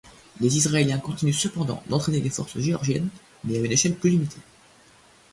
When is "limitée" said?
4.09-4.41